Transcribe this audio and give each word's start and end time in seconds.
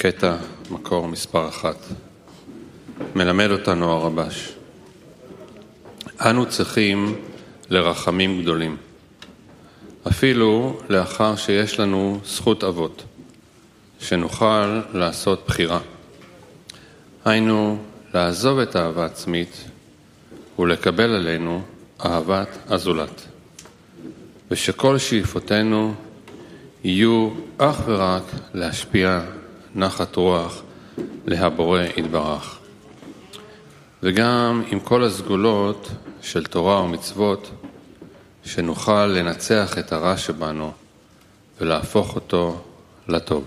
קטע 0.00 0.36
מקור 0.70 1.08
מספר 1.08 1.48
אחת. 1.48 1.76
מלמד 3.14 3.50
אותנו 3.50 3.92
הרבש. 3.92 4.52
אנו 6.20 6.46
צריכים 6.46 7.14
לרחמים 7.70 8.42
גדולים, 8.42 8.76
אפילו 10.08 10.80
לאחר 10.88 11.36
שיש 11.36 11.80
לנו 11.80 12.20
זכות 12.24 12.64
אבות, 12.64 13.02
שנוכל 14.00 14.80
לעשות 14.94 15.44
בחירה. 15.46 15.80
היינו, 17.24 17.78
לעזוב 18.14 18.58
את 18.58 18.76
האהבה 18.76 19.04
עצמית 19.04 19.64
ולקבל 20.58 21.14
עלינו 21.14 21.62
אהבת 22.04 22.58
הזולת, 22.68 23.22
ושכל 24.50 24.98
שאיפותינו 24.98 25.94
יהיו 26.84 27.30
אך 27.58 27.80
ורק 27.86 28.24
להשפיע 28.54 29.20
נחת 29.78 30.16
רוח 30.16 30.62
להבורא 31.26 31.82
יתברך. 31.96 32.58
וגם 34.02 34.62
עם 34.70 34.80
כל 34.80 35.04
הסגולות 35.04 35.88
של 36.22 36.44
תורה 36.44 36.80
ומצוות, 36.80 37.50
שנוכל 38.44 39.06
לנצח 39.06 39.78
את 39.78 39.92
הרע 39.92 40.16
שבנו 40.16 40.72
ולהפוך 41.60 42.14
אותו 42.14 42.64
לטוב. 43.08 43.44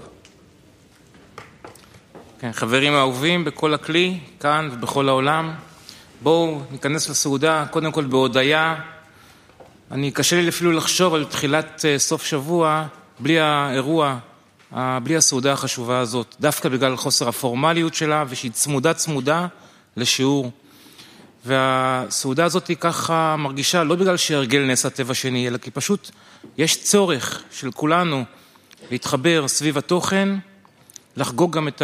כן, 2.39 2.51
חברים 2.53 2.93
אהובים 2.93 3.43
בכל 3.45 3.73
הכלי, 3.73 4.19
כאן 4.39 4.69
ובכל 4.71 5.09
העולם, 5.09 5.51
בואו 6.21 6.61
ניכנס 6.71 7.09
לסעודה, 7.09 7.65
קודם 7.71 7.91
כל 7.91 8.05
בהודיה. 8.05 8.75
אני, 9.91 10.11
קשה 10.11 10.41
לי 10.41 10.49
אפילו 10.49 10.71
לחשוב 10.71 11.13
על 11.13 11.25
תחילת 11.25 11.85
אה, 11.85 11.99
סוף 11.99 12.23
שבוע 12.23 12.85
בלי 13.19 13.39
האירוע, 13.39 14.17
בלי 14.73 15.15
הסעודה 15.15 15.53
החשובה 15.53 15.99
הזאת, 15.99 16.35
דווקא 16.39 16.69
בגלל 16.69 16.97
חוסר 16.97 17.27
הפורמליות 17.27 17.93
שלה 17.93 18.23
ושהיא 18.29 18.51
צמודה 18.51 18.93
צמודה 18.93 19.47
לשיעור. 19.97 20.51
והסעודה 21.45 22.45
הזאת 22.45 22.67
היא 22.67 22.77
ככה 22.79 23.35
מרגישה 23.39 23.83
לא 23.83 23.95
בגלל 23.95 24.17
שהרגל 24.17 24.59
נעשה 24.59 24.89
טבע 24.89 25.13
שני, 25.13 25.47
אלא 25.47 25.57
כי 25.57 25.71
פשוט 25.71 26.11
יש 26.57 26.83
צורך 26.83 27.43
של 27.51 27.71
כולנו 27.71 28.23
להתחבר 28.91 29.47
סביב 29.47 29.77
התוכן, 29.77 30.29
לחגוג 31.17 31.55
גם 31.55 31.67
את 31.67 31.81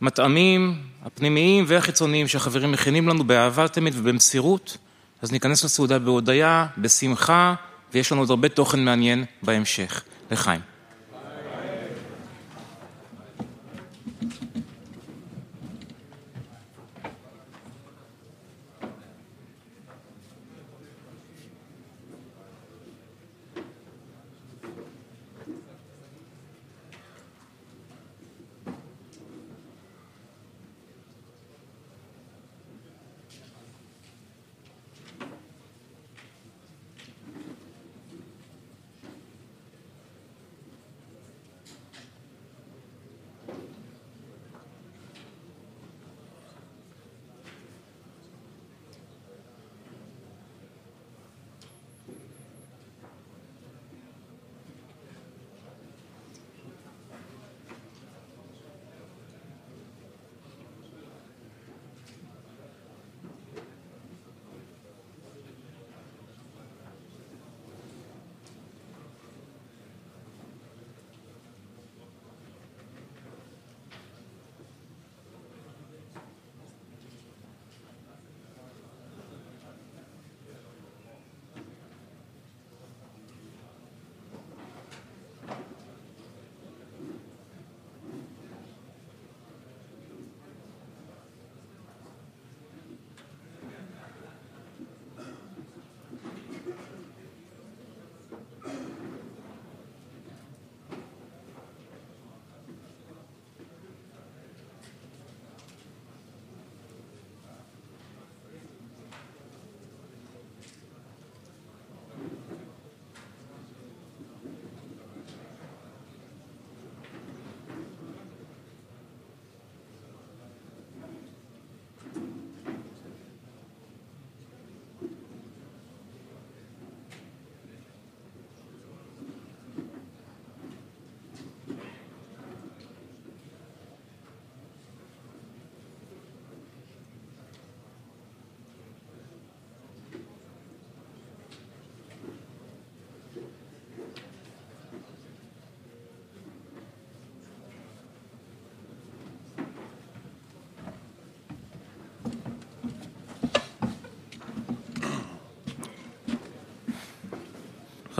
המטעמים 0.00 0.82
הפנימיים 1.04 1.64
והחיצוניים 1.68 2.28
שהחברים 2.28 2.72
מכינים 2.72 3.08
לנו 3.08 3.24
באהבה 3.24 3.68
תמיד 3.68 3.94
ובמסירות. 3.96 4.76
אז 5.22 5.32
ניכנס 5.32 5.64
לסעודה 5.64 5.98
בהודיה, 5.98 6.66
בשמחה, 6.78 7.54
ויש 7.94 8.12
לנו 8.12 8.20
עוד 8.20 8.30
הרבה 8.30 8.48
תוכן 8.48 8.84
מעניין 8.84 9.24
בהמשך. 9.42 10.02
לחיים. 10.30 10.71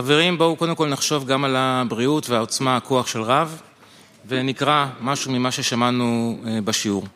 חברים, 0.03 0.37
בואו 0.37 0.55
קודם 0.55 0.75
כל 0.75 0.87
נחשוב 0.87 1.25
גם 1.25 1.45
על 1.45 1.55
הבריאות 1.55 2.29
והעוצמה, 2.29 2.77
הכוח 2.77 3.07
של 3.07 3.21
רב, 3.21 3.61
ונקרא 4.27 4.87
משהו 5.01 5.31
ממה 5.31 5.51
ששמענו 5.51 6.37
אה, 6.47 6.61
בשיעור. 6.61 7.07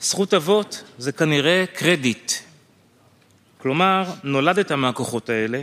זכות 0.00 0.34
אבות 0.34 0.84
זה 0.98 1.12
כנראה 1.12 1.64
קרדיט. 1.74 2.32
כלומר, 3.62 4.04
נולדת 4.24 4.72
מהכוחות 4.72 5.28
האלה, 5.28 5.62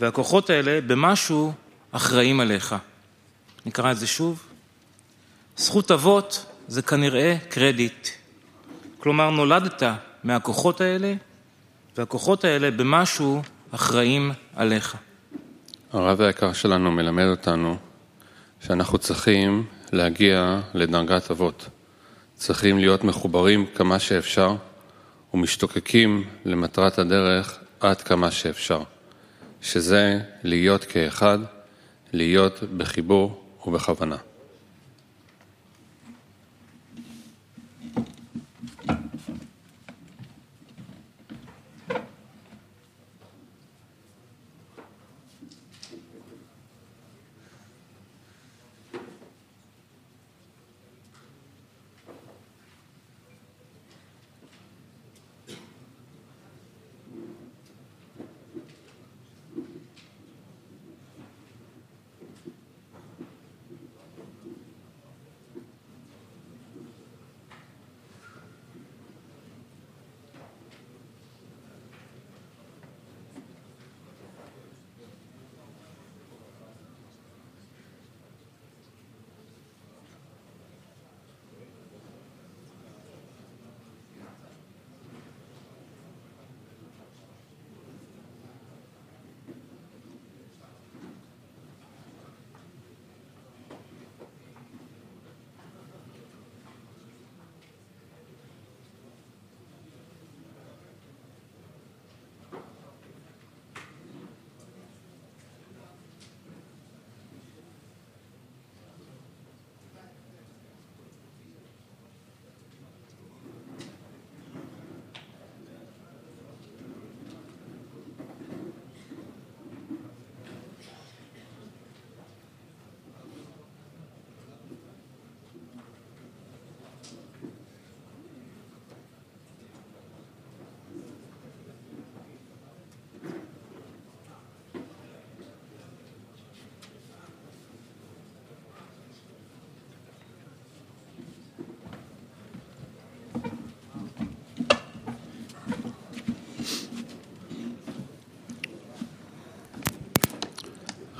והכוחות 0.00 0.50
האלה 0.50 0.80
במשהו 0.80 1.52
אחראים 1.92 2.40
עליך. 2.40 2.74
נקרא 3.66 3.92
את 3.92 3.96
זה 3.96 4.06
שוב. 4.06 4.42
זכות 5.56 5.90
אבות 5.90 6.46
זה 6.68 6.82
כנראה 6.82 7.36
קרדיט. 7.48 8.08
כלומר, 8.98 9.30
נולדת 9.30 9.82
מהכוחות 10.24 10.80
האלה, 10.80 11.14
והכוחות 11.96 12.44
האלה 12.44 12.70
במשהו 12.70 13.42
אחראים 13.74 14.32
עליך. 14.54 14.96
הרב 15.92 16.20
היקר 16.20 16.52
שלנו 16.52 16.92
מלמד 16.92 17.24
אותנו 17.24 17.76
שאנחנו 18.60 18.98
צריכים 18.98 19.66
להגיע 19.92 20.60
לדרגת 20.74 21.30
אבות. 21.30 21.68
צריכים 22.34 22.78
להיות 22.78 23.04
מחוברים 23.04 23.66
כמה 23.74 23.98
שאפשר 23.98 24.56
ומשתוקקים 25.34 26.24
למטרת 26.44 26.98
הדרך 26.98 27.58
עד 27.80 28.00
כמה 28.02 28.30
שאפשר, 28.30 28.82
שזה 29.60 30.20
להיות 30.42 30.84
כאחד, 30.84 31.38
להיות 32.12 32.62
בחיבור 32.76 33.44
ובכוונה. 33.66 34.16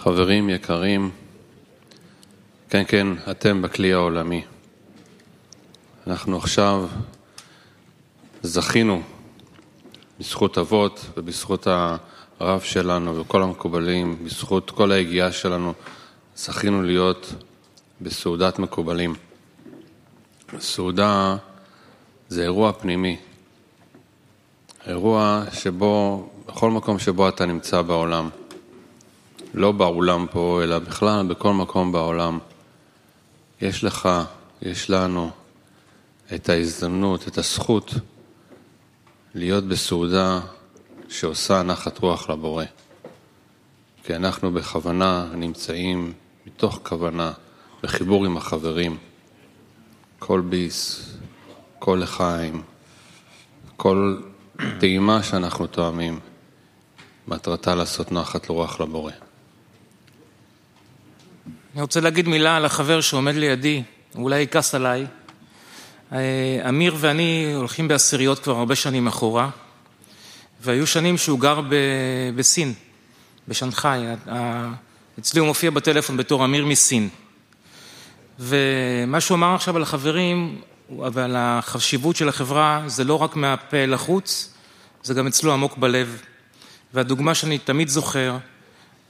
חברים 0.05 0.51
יקרים, 0.51 1.11
כן, 2.71 2.83
כן, 2.89 3.07
אתם 3.31 3.63
בכלי 3.63 3.93
העולמי. 3.93 4.45
אנחנו 6.07 6.37
עכשיו 6.37 6.89
זכינו 8.43 9.03
בזכות 10.21 10.59
אבות 10.59 11.07
ובזכות 11.17 11.67
הרב 12.41 12.61
שלנו 12.61 13.21
וכל 13.21 13.43
המקובלים, 13.43 14.25
בזכות 14.25 14.71
כל 14.71 14.93
היגיעה 14.93 15.33
שלנו, 15.33 15.73
זכינו 16.37 16.83
להיות 16.83 17.33
בסעודת 18.01 18.59
מקובלים. 18.59 19.15
סעודה 20.59 21.37
זה 22.29 22.43
אירוע 22.43 22.73
פנימי, 22.73 23.17
אירוע 24.87 25.45
שבו, 25.53 26.29
בכל 26.47 26.71
מקום 26.71 26.99
שבו 26.99 27.29
אתה 27.29 27.47
נמצא 27.47 27.83
בעולם, 27.83 28.29
לא 29.55 29.73
באולם 29.73 30.27
פה, 30.31 30.61
אלא 30.63 30.79
בכלל 30.79 31.27
בכל 31.27 31.53
מקום 31.53 31.93
בעולם, 31.93 32.39
יש 33.61 33.85
לך, 33.85 34.09
יש 34.63 34.91
לנו, 34.91 35.31
את 36.35 36.49
ההזדמנות, 36.49 37.29
את 37.29 37.39
הזכות 37.39 37.95
להיות 39.35 39.65
בסעודה 39.65 40.41
שעושה 41.09 41.63
נחת 41.63 41.99
רוח 41.99 42.31
לבורא. 42.31 42.65
כי 44.05 44.17
אנחנו 44.17 44.53
בכוונה 44.53 45.27
נמצאים, 45.35 46.13
מתוך 46.47 46.81
כוונה, 46.83 47.33
בחיבור 47.83 48.27
עם 48.27 48.37
החברים. 48.37 48.97
כל 50.19 50.41
ביס, 50.41 51.11
כל 51.79 51.99
לחיים, 52.03 52.63
כל 53.77 54.21
טעימה 54.81 55.23
שאנחנו 55.23 55.67
תואמים, 55.67 56.21
מטרתה 57.29 57.75
לעשות 57.75 58.13
נחת 58.13 58.49
לרוח 58.49 58.81
לבורא. 58.81 59.13
אני 61.75 61.83
רוצה 61.83 62.01
להגיד 62.01 62.29
מילה 62.29 62.57
על 62.57 62.65
החבר 62.65 63.01
שעומד 63.01 63.35
לידי, 63.35 63.83
הוא 64.13 64.25
אולי 64.25 64.41
יכעס 64.41 64.75
עליי. 64.75 65.07
אה, 66.13 66.19
אמיר 66.69 66.97
ואני 66.99 67.53
הולכים 67.57 67.89
בעשיריות 67.89 68.39
כבר 68.39 68.57
הרבה 68.57 68.75
שנים 68.75 69.07
אחורה, 69.07 69.51
והיו 70.61 70.87
שנים 70.87 71.19
שהוא 71.19 71.41
גר. 71.41 71.61
בסין, 72.37 72.73
בשנגחאי. 73.49 74.01
אצלי 75.19 75.41
הוא 75.41 75.49
מופיע 75.49 75.71
בטלפון 75.71 76.17
בתור 76.17 76.45
אמיר 76.45 76.65
מסין. 76.65 77.09
ומה 78.39 79.21
שהוא 79.21 79.35
אמר 79.37 79.55
עכשיו 79.55 79.77
על 79.77 79.83
החברים 79.83 80.61
ועל 80.99 81.37
החשיבות 81.37 82.17
של 82.17 82.29
החברה, 82.29 82.83
זה 82.87 83.05
לא 83.05 83.23
רק 83.23 83.37
מהפה 83.37 83.87
לחוץ, 83.87 84.55
זה 85.03 85.15
גם 85.15 85.27
אצלו 85.27 85.53
עמוק 85.53 85.77
בלב. 85.77 86.23
והדוגמה 86.95 87.35
שאני 87.35 87.59
תמיד 87.59 87.89
זוכר, 87.89 88.37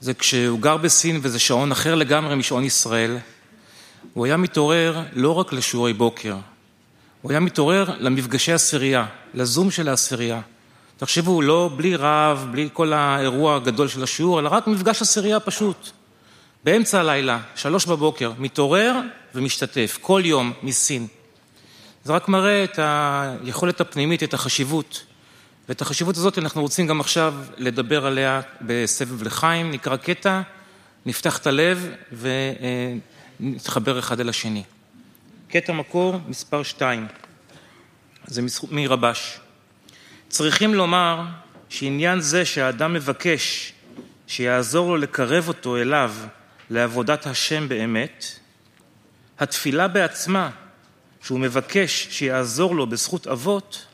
זה 0.05 0.15
כשהוא 0.15 0.61
גר 0.61 0.77
בסין 0.77 1.21
וזה 1.23 1.39
שעון 1.39 1.73
אחר 1.73 1.95
לגמרי 1.95 2.35
משעון 2.35 2.65
ישראל, 2.65 3.17
הוא 4.15 4.27
היה 4.27 4.37
מתעורר 4.37 5.03
לא 5.12 5.35
רק 5.35 5.53
לשיעורי 5.53 5.93
בוקר, 5.93 6.37
הוא 7.23 7.31
היה 7.31 7.41
מתעורר 7.41 7.91
למפגשי 7.99 8.53
עשירייה, 8.53 9.06
לזום 9.35 9.71
של 9.71 9.89
העשירייה. 9.89 10.41
תחשבו, 10.97 11.43
לא 11.43 11.71
בלי 11.77 11.97
רב, 11.97 12.49
בלי 12.51 12.69
כל 12.73 12.93
האירוע 12.93 13.56
הגדול 13.56 13.89
של 13.89 14.03
השיעור, 14.03 14.41
אלא 14.41 14.49
רק 14.49 14.67
מפגש 14.67 15.03
עשירייה 15.03 15.41
פשוט. 15.41 15.91
באמצע 16.65 17.01
הלילה, 17.01 17.41
שלוש 17.56 17.87
בבוקר, 17.87 18.33
מתעורר 18.39 19.01
ומשתתף, 19.35 19.99
כל 20.01 20.23
יום 20.25 20.53
מסין. 20.63 21.06
זה 22.05 22.13
רק 22.13 22.29
מראה 22.29 22.65
את 22.65 22.79
היכולת 22.79 23.81
הפנימית, 23.81 24.23
את 24.23 24.34
החשיבות. 24.34 25.03
ואת 25.69 25.83
החשיבות 25.83 26.17
הזאת 26.17 26.39
אנחנו 26.39 26.63
רוצים 26.63 26.87
גם 26.87 27.01
עכשיו 27.01 27.35
לדבר 27.56 28.06
עליה 28.06 28.41
בסבב 28.61 29.23
לחיים, 29.23 29.71
נקרא 29.71 29.97
קטע, 29.97 30.41
נפתח 31.06 31.39
את 31.39 31.47
הלב 31.47 31.89
ונתחבר 33.41 33.99
אחד 33.99 34.21
אל 34.21 34.29
השני. 34.29 34.63
קטע 35.49 35.73
מקור 35.73 36.21
מספר 36.29 36.63
שתיים, 36.63 37.06
זה 38.27 38.43
מרבש. 38.71 39.41
צריכים 40.29 40.75
לומר 40.75 41.23
שעניין 41.69 42.21
זה 42.21 42.44
שהאדם 42.44 42.93
מבקש 42.93 43.73
שיעזור 44.27 44.89
לו 44.89 44.97
לקרב 44.97 45.49
אותו 45.49 45.77
אליו 45.77 46.13
לעבודת 46.71 47.27
השם 47.27 47.69
באמת, 47.69 48.25
התפילה 49.39 49.89
בעצמה 49.89 50.51
שהוא 51.23 51.41
מבקש 51.41 52.09
שיעזור 52.11 52.75
לו 52.75 52.87
בזכות 52.87 53.27
אבות, 53.27 53.87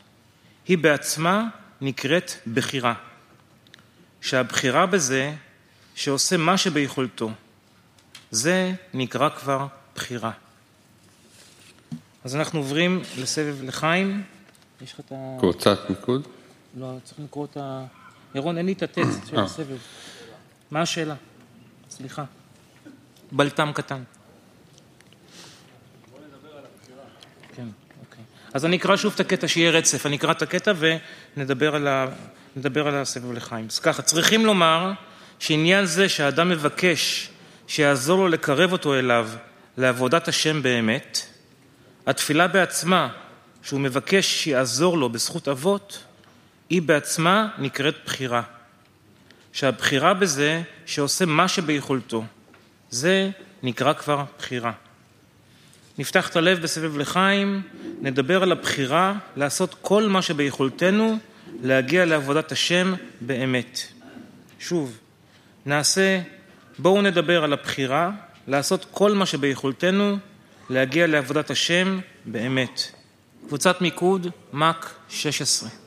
היא 0.67 0.77
בעצמה 0.77 1.47
נקראת 1.81 2.31
בחירה. 2.53 2.93
שהבחירה 4.21 4.85
בזה 4.85 5.33
שעושה 5.95 6.37
מה 6.37 6.57
שביכולתו, 6.57 7.31
זה 8.31 8.73
נקרא 8.93 9.29
כבר 9.29 9.67
בחירה. 9.95 10.31
אז 12.23 12.35
אנחנו 12.35 12.59
עוברים 12.59 13.01
לסבב 13.17 13.63
לחיים. 13.63 14.23
יש 14.81 14.93
לך 14.93 14.99
את 14.99 15.11
ה... 15.11 15.37
קבוצת 15.39 15.79
מיקוד? 15.89 16.27
לא, 16.77 16.97
צריך 17.03 17.19
לקרוא 17.19 17.45
את 17.45 17.57
ה... 17.57 17.85
ירון, 18.35 18.57
אין 18.57 18.65
לי 18.65 18.71
את 18.71 18.83
הטקסט 18.83 19.27
של 19.27 19.39
אה. 19.39 19.43
הסבב. 19.43 19.77
מה 20.71 20.81
השאלה? 20.81 21.15
סליחה. 21.89 22.23
בלטם 23.31 23.71
קטן. 23.73 24.03
כן, 27.55 27.67
אוקיי. 27.67 27.80
אז 28.53 28.65
אני 28.65 28.77
אקרא 28.77 28.95
שוב 28.95 29.13
את 29.15 29.19
הקטע, 29.19 29.47
שיהיה 29.47 29.71
רצף. 29.71 30.05
אני 30.05 30.15
אקרא 30.15 30.31
את 30.31 30.41
הקטע 30.41 30.73
ונדבר 31.37 31.75
על, 31.75 31.87
ה... 31.87 32.05
על 32.75 32.95
הסבב 32.95 33.31
לחיים. 33.31 33.67
אז 33.69 33.79
ככה, 33.79 34.01
צריכים 34.01 34.45
לומר 34.45 34.91
שעניין 35.39 35.85
זה 35.85 36.09
שהאדם 36.09 36.49
מבקש 36.49 37.29
שיעזור 37.67 38.17
לו 38.17 38.27
לקרב 38.27 38.71
אותו 38.71 38.99
אליו 38.99 39.29
לעבודת 39.77 40.27
השם 40.27 40.63
באמת, 40.63 41.27
התפילה 42.07 42.47
בעצמה, 42.47 43.09
שהוא 43.63 43.79
מבקש 43.79 44.43
שיעזור 44.43 44.97
לו 44.97 45.09
בזכות 45.09 45.47
אבות, 45.47 46.03
היא 46.69 46.81
בעצמה 46.81 47.47
נקראת 47.57 47.95
בחירה. 48.05 48.41
שהבחירה 49.53 50.13
בזה 50.13 50.61
שעושה 50.85 51.25
מה 51.25 51.47
שביכולתו, 51.47 52.23
זה 52.89 53.29
נקרא 53.63 53.93
כבר 53.93 54.23
בחירה. 54.37 54.71
נפתח 55.97 56.29
את 56.29 56.35
הלב 56.35 56.61
בסבב 56.61 56.97
לחיים, 56.97 57.61
נדבר 58.01 58.43
על 58.43 58.51
הבחירה 58.51 59.13
לעשות 59.35 59.75
כל 59.81 60.07
מה 60.07 60.21
שביכולתנו 60.21 61.17
להגיע 61.63 62.05
לעבודת 62.05 62.51
השם 62.51 62.93
באמת. 63.21 63.79
שוב, 64.59 64.97
נעשה, 65.65 66.21
בואו 66.79 67.01
נדבר 67.01 67.43
על 67.43 67.53
הבחירה 67.53 68.11
לעשות 68.47 68.85
כל 68.91 69.13
מה 69.13 69.25
שביכולתנו 69.25 70.17
להגיע 70.69 71.07
לעבודת 71.07 71.51
השם 71.51 71.99
באמת. 72.25 72.81
קבוצת 73.47 73.81
מיקוד, 73.81 74.27
מק 74.53 74.89
16. 75.09 75.80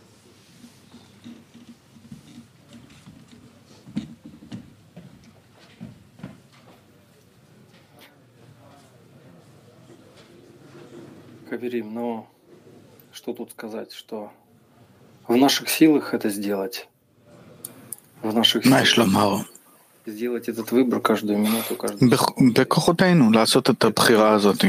Хаверим, 11.53 11.94
но 11.94 12.27
что 13.12 13.34
тут 13.34 13.51
сказать, 13.51 13.91
что 13.94 14.32
в 15.27 15.36
наших 15.36 15.70
силах 15.70 16.13
это 16.13 16.29
сделать. 16.29 16.88
В 18.22 18.34
наших 18.34 18.63
силах. 18.63 19.46
בכוחותינו 22.56 23.32
לעשות 23.32 23.70
את 23.70 23.84
הבחירה 23.84 24.32
הזאת 24.32 24.65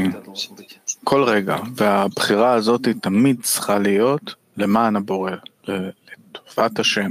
כל 1.03 1.23
רגע, 1.23 1.57
והבחירה 1.75 2.53
הזאת 2.53 2.87
תמיד 3.01 3.37
צריכה 3.43 3.79
להיות 3.79 4.35
למען 4.57 4.95
הבורא, 4.95 5.31
לטובת 5.67 6.79
השם. 6.79 7.09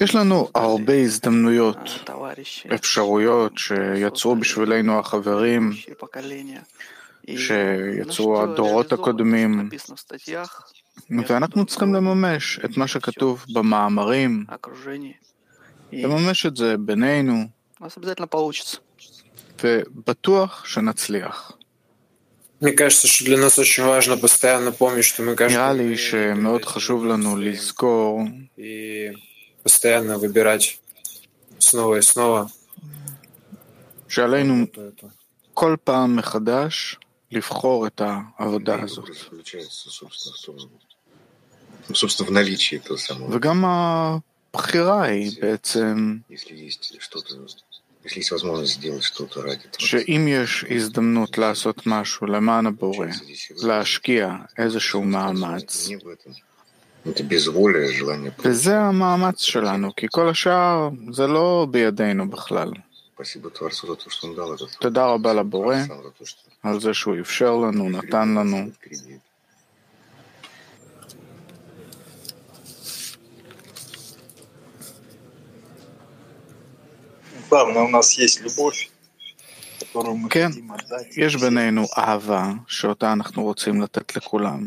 יש 0.00 0.14
לנו 0.14 0.48
הרבה 0.54 0.94
הזדמנויות, 0.94 1.78
אפשרויות 2.74 3.58
שיצרו 3.58 4.36
בשבילנו 4.36 4.98
החברים, 4.98 5.72
שיצרו 7.36 8.42
הדורות 8.42 8.92
הקודמים, 8.92 9.68
ואנחנו 11.10 11.66
צריכים 11.66 11.94
לממש 11.94 12.60
את 12.64 12.76
מה 12.76 12.88
שכתוב 12.88 13.44
במאמרים, 13.52 14.44
לממש 15.92 16.46
את 16.46 16.56
זה 16.56 16.76
בינינו, 16.78 17.44
ובטוח 19.62 20.64
שנצליח. 20.66 21.52
נראה 25.47 25.73
לי 25.73 25.97
שמאוד 25.97 26.65
חשוב 26.65 27.05
לנו 27.05 27.37
לזכור 27.37 28.21
שעלינו 34.09 34.65
כל 35.53 35.75
פעם 35.83 36.15
מחדש 36.15 36.97
לבחור 37.31 37.87
את 37.87 38.01
העבודה 38.05 38.81
הזאת. 38.81 39.09
וגם 43.31 43.65
הבחירה 43.65 45.03
היא 45.03 45.31
בעצם 45.41 46.17
שאם 49.78 50.26
יש 50.28 50.64
הזדמנות 50.70 51.38
לעשות 51.38 51.86
משהו 51.86 52.26
למען 52.26 52.66
הבורא, 52.66 53.06
להשקיע 53.62 54.36
איזשהו 54.58 55.02
מאמץ, 55.02 55.88
וזה 58.44 58.78
המאמץ 58.78 59.40
שלנו, 59.40 59.96
כי 59.96 60.06
כל 60.10 60.28
השאר 60.28 60.88
זה 61.12 61.26
לא 61.26 61.66
בידינו 61.70 62.30
בכלל. 62.30 62.70
תודה 64.80 65.06
רבה 65.06 65.32
לבורא 65.34 65.76
על 66.62 66.80
זה 66.80 66.94
שהוא 66.94 67.20
אפשר 67.20 67.56
לנו, 67.56 67.90
נתן 67.90 68.34
לנו. 68.34 68.70
כן, 80.29 80.49
יש 81.17 81.35
בינינו 81.35 81.85
אהבה 81.97 82.51
שאותה 82.67 83.13
אנחנו 83.13 83.43
רוצים 83.43 83.81
לתת 83.81 84.15
לכולם. 84.15 84.65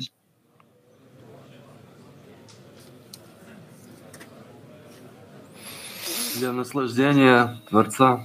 для 6.34 6.52
наслаждения 6.52 7.60
Творца. 7.68 8.18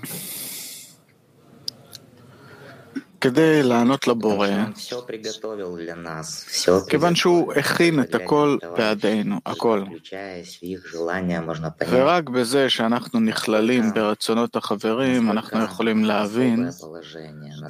כדי 3.25 3.63
לענות 3.63 4.09
לבורא, 4.09 4.49
כיוון 6.89 7.15
שהוא 7.15 7.53
הכין 7.53 8.01
את 8.01 8.15
הכל 8.15 8.57
בעדינו, 8.77 9.41
הכל. 9.47 9.85
ורק 11.91 12.29
בזה 12.29 12.71
שאנחנו 12.71 13.21
נכללים 13.21 13.95
ברצונות 13.95 14.57
החברים, 14.57 15.31
אנחנו 15.31 15.65
יכולים 15.65 16.05
להבין 16.05 16.69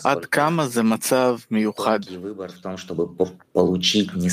עד 0.04 0.25
כמה 0.25 0.66
זה 0.66 0.82
מצב 0.82 1.37
מיוחד, 1.50 1.99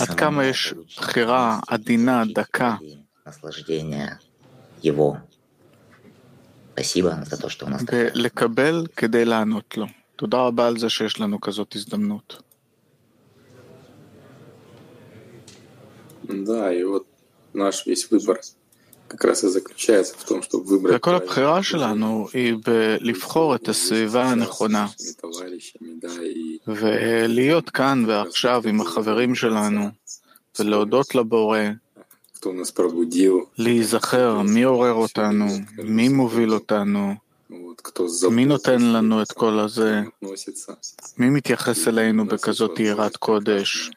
עד 0.01 0.15
כמה 0.17 0.45
יש 0.45 0.73
בחירה 0.97 1.59
עדינה, 1.67 2.23
דקה. 2.33 2.75
ולקבל 7.91 8.85
כדי 8.95 9.25
לענות 9.25 9.77
לו. 9.77 10.00
תודה 10.21 10.37
רבה 10.37 10.67
על 10.67 10.77
זה 10.77 10.89
שיש 10.89 11.19
לנו 11.19 11.41
כזאת 11.41 11.75
הזדמנות. 11.75 12.41
וכל 20.89 21.15
הבחירה 21.15 21.63
שלנו 21.63 22.27
היא 22.33 22.55
בלבחור 22.65 23.55
את 23.55 23.69
הסביבה 23.69 24.23
הנכונה 24.23 24.87
ולהיות 26.67 27.69
כאן 27.69 28.03
ועכשיו 28.07 28.61
עם 28.65 28.81
החברים 28.81 29.35
שלנו 29.35 29.85
ולהודות 30.59 31.15
לבורא 31.15 31.59
להיזכר 33.57 34.41
מי 34.41 34.63
עורר 34.63 34.93
אותנו, 34.93 35.45
מי 35.83 36.09
מוביל 36.09 36.53
אותנו, 36.53 37.13
מי 38.31 38.45
נותן 38.45 38.81
לנו 38.81 39.21
את 39.21 39.31
כל 39.31 39.59
הזה, 39.59 40.01
מי 41.17 41.29
מתייחס 41.29 41.87
אלינו 41.87 42.25
בכזאת 42.25 42.79
יראת 42.79 43.17
קודש. 43.17 43.91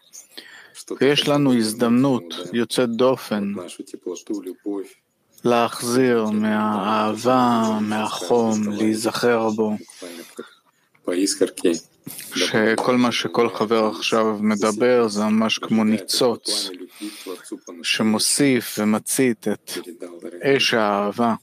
ויש 1.01 1.29
לנו 1.29 1.55
הזדמנות 1.55 2.35
יוצאת 2.53 2.91
דופן 2.91 3.53
להחזיר 5.45 6.25
מהאהבה, 6.25 7.79
מהחום, 7.81 8.69
להיזכר 8.69 9.51
בו. 9.51 9.77
שכל 12.35 12.97
מה 12.97 13.13
שכל 13.13 13.49
חבר 13.55 13.87
עכשיו 13.87 14.39
מדבר 14.41 15.09
זה 15.09 15.25
ממש 15.25 15.59
כמו 15.59 15.85
ניצוץ 15.85 16.71
שמוסיף 17.83 18.77
ומצית 18.79 19.49
את 19.49 19.71
אש 20.43 20.75
האהבה. 20.75 21.35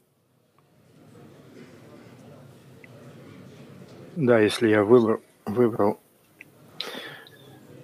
Да, 4.17 4.39
если 4.41 4.69
я 4.69 4.83
выбрал, 4.83 5.21
выбрал 5.47 5.99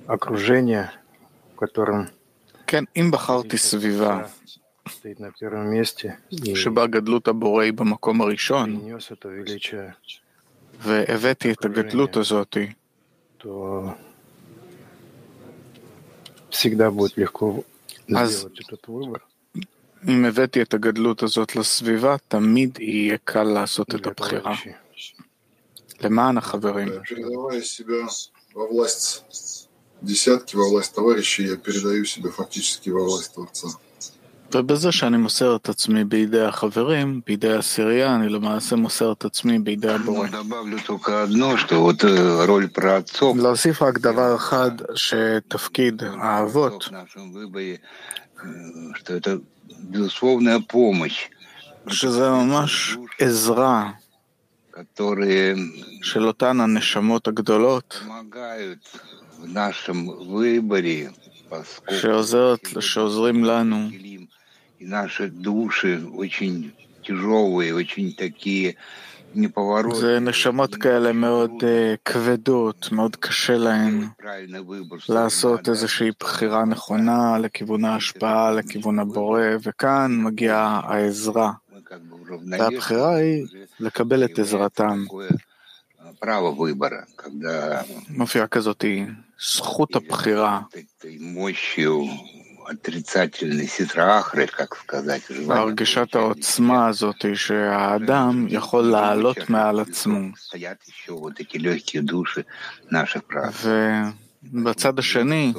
окружение, 0.07 0.91
в 1.55 1.57
котором 1.57 2.09
כן, 2.67 2.85
אם 2.97 3.11
בחרתי 3.11 3.59
סביבה 3.59 4.23
שבה 6.55 6.87
גדלות 6.87 7.29
הבורא 7.29 7.63
היא 7.63 7.73
במקום 7.73 8.21
הראשון, 8.21 8.81
והבאתי 10.79 11.53
את 11.53 11.65
הגדלות 11.65 12.17
הזאת, 12.17 12.57
אז 18.17 18.49
אם 20.09 20.25
הבאתי 20.25 20.63
את 20.63 20.75
הגדלות 20.75 21.23
הזאת 21.23 21.57
לסביבה, 21.57 22.17
תמיד 22.29 22.79
יהיה 22.81 23.17
קל 23.25 23.43
לעשות 23.43 23.95
את 23.95 24.07
הבחירה. 24.07 24.55
למען 26.01 26.39
החברים. 26.39 26.89
десятки 30.03 30.57
во 30.57 30.69
власть 30.69 30.95
товарищей, 30.95 31.45
я 31.45 31.57
передаю 31.57 32.05
себя 32.05 32.31
фактически 32.31 32.91
во 32.91 33.05
власть 33.05 33.35
Творца. 33.35 33.69
ובזה 34.55 34.93
שאני 34.93 35.17
מוסר 35.17 35.57
את 35.57 35.69
עצמי 35.69 36.05
בידי 36.05 36.41
החברים, 36.41 37.21
בידי 37.27 37.53
העשירייה, 37.53 38.15
אני 38.15 38.29
למעשה 38.29 38.77
מוסר 38.77 39.13
את 39.13 39.25
עצמי 39.25 39.59
בידי 39.59 39.89
הבורא. 39.89 40.29
להוסיף 43.37 43.83
רק 43.83 43.99
דבר 43.99 44.37
אחד, 44.37 44.71
שתפקיד 44.95 46.03
האבות, 46.03 46.89
שזה 51.89 52.31
ממש 52.31 52.97
עזרה 53.19 53.91
של 56.02 56.28
אותן 56.28 56.60
הנשמות 56.60 57.28
הגדולות, 57.28 58.04
שעוזרת, 61.92 62.68
שעוזרים 62.80 63.44
לנו. 63.44 63.90
זה 69.94 70.20
נשמות 70.20 70.76
כאלה 70.76 71.14
מאוד 71.14 71.52
כבדות, 72.06 72.92
מאוד 72.92 73.16
קשה 73.16 73.58
להן 73.58 74.08
לעשות 75.10 75.70
איזושהי 75.70 76.12
בחירה 76.20 76.66
נכונה 76.66 77.38
לכיוון 77.38 77.86
ההשפעה, 77.86 78.52
לכיוון 78.52 79.00
הבורא, 79.00 79.42
וכאן 79.64 80.18
מגיעה 80.24 80.82
העזרה. 80.84 81.52
והבחירה 82.60 83.16
היא 83.16 83.46
לקבל 83.80 84.26
את 84.26 84.40
עזרתם. 84.40 85.06
מופיעה 88.10 88.48
כזאת 88.48 88.86
זכות 89.40 89.96
הבחירה. 89.96 90.62
הרגשת 95.50 96.16
העוצמה 96.16 96.88
הזאת 96.88 97.26
שהאדם 97.36 98.46
יכול 98.50 98.84
לעלות 98.84 99.50
מעל 99.50 99.80
עצמו. 99.80 100.20
ובצד 104.54 105.00
השני 105.00 105.54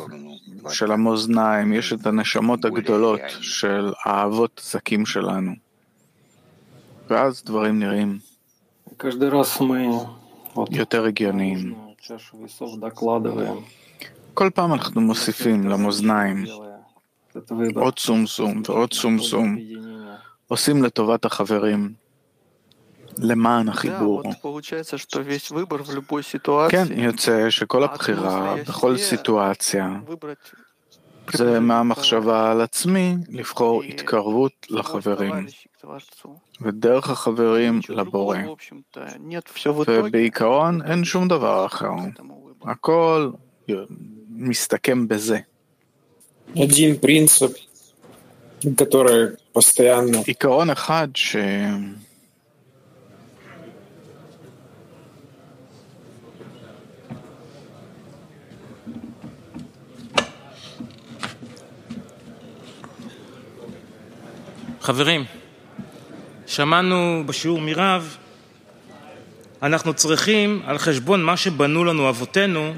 של 0.71 0.93
המאזניים 0.93 1.73
יש 1.73 1.93
את 1.93 2.07
הנשמות 2.07 2.65
הגדולות 2.65 3.21
של 3.41 3.93
האבות 4.05 4.61
זקים 4.65 5.07
שלנו. 5.07 5.68
ואז 7.09 7.43
דברים 7.45 7.79
נראים 7.79 8.19
יותר 10.71 11.05
הגיוניים. 11.05 11.75
כל 14.35 14.51
פעם 14.55 14.73
אנחנו 14.73 15.01
מוסיפים 15.01 15.69
למאזניים 15.69 16.45
עוד 17.75 17.99
סומסום 17.99 18.63
ועוד 18.67 18.93
סומסום, 18.93 19.57
עושים 20.49 20.83
לטובת 20.83 21.25
החברים, 21.25 21.93
למען 23.19 23.69
החיבור. 23.69 24.23
כן, 26.71 26.85
יוצא 26.91 27.51
שכל 27.51 27.85
הבחירה 27.85 28.55
בכל 28.69 28.97
סיטואציה 28.97 29.99
זה 31.33 31.61
מהמחשבה 31.61 32.51
על 32.51 32.61
עצמי 32.61 33.15
לבחור 33.29 33.83
התקרבות 33.83 34.67
לחברים, 34.71 35.47
ודרך 36.61 37.11
החברים 37.11 37.81
לבורא. 37.89 38.39
ובעיקרון 39.89 40.83
אין 40.83 41.05
שום 41.05 41.29
דבר 41.29 41.67
אחר. 41.67 41.91
הכל 42.63 43.31
מסתכם 44.29 45.09
בזה. 45.09 45.39
עיקרון 50.27 50.71
אחד 50.71 51.09
ש... 51.15 51.37
חברים, 64.89 65.25
שמענו 66.47 67.23
בשיעור 67.27 67.61
מרב, 67.61 68.17
אנחנו 69.63 69.95
צריכים 69.95 70.63
על 70.67 70.79
חשבון 70.79 71.23
מה 71.23 71.37
שבנו 71.37 71.85
לנו 71.85 72.09
אבותינו 72.09 72.75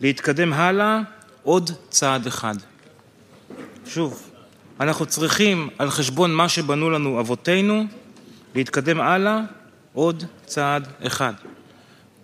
להתקדם 0.00 0.52
הלאה 0.52 1.00
עוד 1.42 1.70
צעד 1.88 2.26
אחד. 2.26 2.54
שוב, 3.86 4.30
אנחנו 4.80 5.06
צריכים 5.06 5.68
על 5.78 5.90
חשבון 5.90 6.34
מה 6.34 6.48
שבנו 6.48 6.90
לנו 6.90 7.20
אבותינו 7.20 7.84
להתקדם 8.54 9.00
הלאה 9.00 9.40
עוד 9.92 10.24
צעד 10.44 10.88
אחד. 11.06 11.32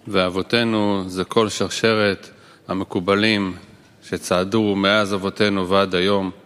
ואבותינו 0.08 1.04
זה 1.06 1.24
כל 1.24 1.48
שרשרת 1.48 2.30
המקובלים 2.68 3.56
שצעדו 4.02 4.74
מאז 4.76 5.14
אבותינו 5.14 5.68
ועד 5.68 5.94
היום. 5.94 6.41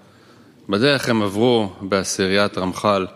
בדרך 0.69 1.09
הם 1.09 1.23
עברו 1.23 1.73
בעשיריית 1.81 2.59
רמח"ל, 2.59 3.07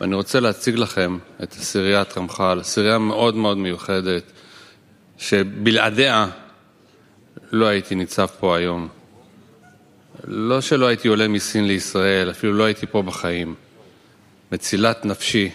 ואני 0.00 0.14
רוצה 0.14 0.40
להציג 0.40 0.76
לכם 0.76 1.18
את 1.42 1.52
עשיריית 1.52 2.18
רמח"ל, 2.18 2.60
עשירייה 2.60 2.98
מאוד 2.98 3.34
מאוד 3.34 3.56
מיוחדת, 3.56 4.32
שבלעדיה 5.18 6.26
לא 7.52 7.66
הייתי 7.66 7.94
ניצב 7.94 8.26
פה 8.26 8.56
היום. 8.56 8.88
לא 10.24 10.60
שלא 10.60 10.86
הייתי 10.86 11.08
עולה 11.08 11.28
מסין 11.28 11.66
לישראל, 11.66 12.30
אפילו 12.30 12.52
לא 12.52 12.64
הייתי 12.64 12.86
פה 12.86 13.02
בחיים. 13.02 13.54
מצילת 14.52 15.04
נפשי, 15.04 15.50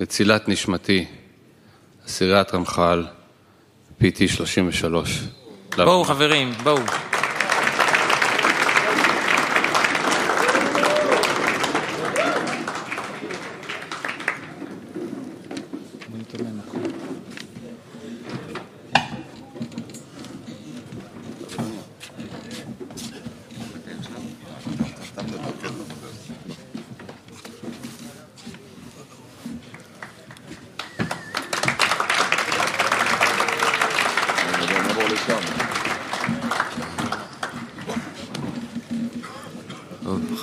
מצילת 0.00 0.48
נשמתי, 0.48 1.04
עשיריית 2.04 2.54
רמח"ל, 2.54 3.04
PT 4.00 4.28
33. 4.28 5.20
בואו 5.76 6.04
חברים, 6.04 6.52
בואו. 6.62 7.11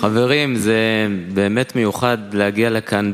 חברים, 0.00 0.54
זה 0.54 1.06
באמת 1.32 1.76
מיוחד 1.76 2.18
להגיע 2.32 2.70
לכאן 2.70 3.12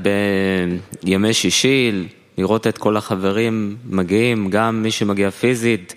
בימי 1.02 1.32
שישי, 1.32 2.08
לראות 2.38 2.66
את 2.66 2.78
כל 2.78 2.96
החברים 2.96 3.76
מגיעים, 3.90 4.50
גם 4.50 4.82
מי 4.82 4.90
שמגיע 4.90 5.30
פיזית, 5.30 5.94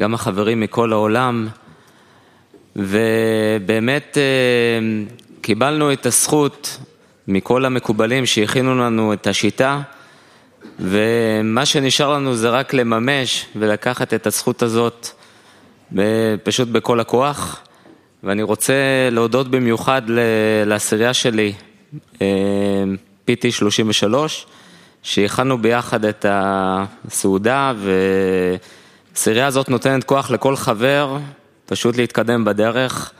גם 0.00 0.14
החברים 0.14 0.60
מכל 0.60 0.92
העולם, 0.92 1.48
ובאמת 2.76 4.18
אה, 4.18 5.02
קיבלנו 5.40 5.92
את 5.92 6.06
הזכות 6.06 6.78
מכל 7.28 7.64
המקובלים 7.64 8.26
שהכינו 8.26 8.78
לנו 8.78 9.12
את 9.12 9.26
השיטה, 9.26 9.80
ומה 10.80 11.66
שנשאר 11.66 12.12
לנו 12.12 12.34
זה 12.34 12.50
רק 12.50 12.74
לממש 12.74 13.46
ולקחת 13.56 14.14
את 14.14 14.26
הזכות 14.26 14.62
הזאת 14.62 15.08
פשוט 16.42 16.68
בכל 16.68 17.00
הכוח. 17.00 17.60
ואני 18.24 18.42
רוצה 18.42 18.74
להודות 19.10 19.50
במיוחד 19.50 20.02
לעשירייה 20.66 21.14
שלי, 21.14 21.52
PT 23.30 23.50
33, 23.50 24.46
שהכנו 25.02 25.58
ביחד 25.58 26.04
את 26.04 26.26
הסעודה, 26.28 27.72
והעשירייה 29.14 29.46
הזאת 29.46 29.68
נותנת 29.68 30.04
כוח 30.04 30.30
לכל 30.30 30.56
חבר 30.56 31.18
פשוט 31.66 31.96
להתקדם 31.96 32.44
בדרך. 32.44 33.12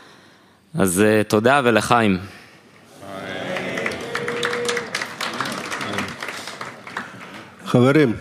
אז 0.79 1.05
תודה 1.29 1.61
ולחיים. 1.65 2.19
חברים, 7.69 8.17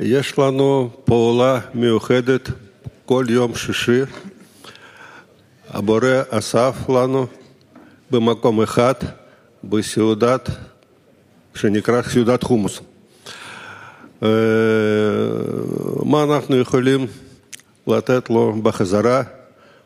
יש 0.00 0.38
לנו 0.38 0.90
פעולה 1.04 1.60
מיוחדת 1.74 2.48
כל 3.06 3.24
יום 3.28 3.54
שישי. 3.54 4.00
הבורא 5.68 6.22
אסף 6.30 6.74
לנו 6.88 7.26
במקום 8.10 8.62
אחד, 8.62 8.94
בסעודת, 9.64 10.48
שנקרא 11.54 12.02
סעודת 12.02 12.42
חומוס. 12.42 12.80
מה 16.04 16.22
אנחנו 16.22 16.56
יכולים 16.56 17.06
לתת 17.86 18.30
לו 18.30 18.52
בחזרה? 18.62 19.22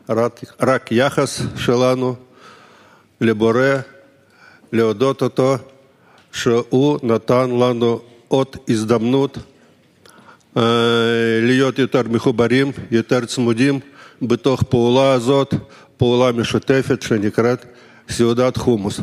רק, 0.09 0.41
רק 0.61 0.93
יחס 0.93 1.43
שלנו 1.57 2.15
לבורא, 3.21 3.75
להודות 4.73 5.23
אותו 5.23 5.57
שהוא 6.33 6.99
נתן 7.03 7.51
לנו 7.51 8.01
עוד 8.29 8.57
הזדמנות 8.69 9.39
להיות 11.43 11.79
יותר 11.79 12.03
מחוברים, 12.11 12.73
יותר 12.91 13.25
צמודים 13.25 13.81
בתוך 14.23 14.63
פעולה 14.63 15.13
הזאת, 15.13 15.55
פעולה 15.97 16.33
משותפת 16.33 17.03
שנקראת 17.03 17.65
סעודת 18.09 18.57
חומוס. 18.57 19.01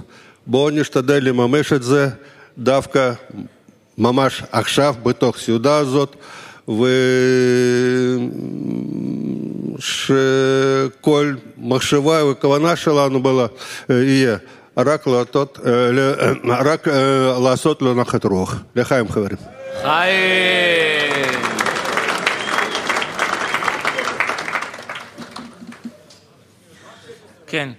בואו 0.48 0.70
נשתדל 0.70 1.24
לממש 1.24 1.74
את 1.74 1.84
זה 1.84 2.10
דווקא 2.58 3.14
ממש 3.98 4.44
עכשיו 4.52 4.96
בתוך 5.04 5.38
סעודה 5.38 5.78
הזאת, 5.78 6.16
ושכל 9.78 11.34
מחשבה 11.58 12.26
וכוונה 12.26 12.76
שלנו 12.76 13.48
יהיה 13.90 14.38
רק, 14.78 15.08
לעשות, 15.08 15.60
רק 16.46 16.88
לעשות 17.44 17.82
לנחת 17.82 18.26
רוח. 18.26 18.56
לחיים 18.76 19.12
חברים. 19.12 19.38
חיים! 19.82 21.44
כן. 27.48 27.70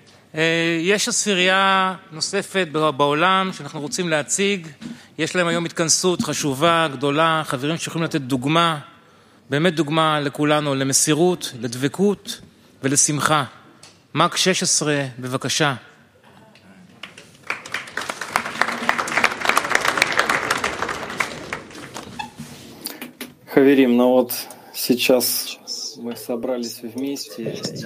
יש 0.80 1.08
עשירייה 1.08 1.94
נוספת 2.12 2.68
בעולם 2.96 3.50
שאנחנו 3.52 3.80
רוצים 3.80 4.08
להציג, 4.08 4.66
יש 5.18 5.36
להם 5.36 5.46
היום 5.46 5.64
התכנסות 5.64 6.22
חשובה, 6.22 6.88
גדולה, 6.92 7.42
חברים 7.46 7.76
שיכולים 7.76 8.04
לתת 8.04 8.20
דוגמה, 8.20 8.78
באמת 9.50 9.74
דוגמה 9.74 10.20
לכולנו, 10.20 10.74
למסירות, 10.74 11.52
לדבקות 11.60 12.40
ולשמחה. 12.82 13.44
מק 14.14 14.36
16, 14.36 15.04
בבקשה. 15.18 15.74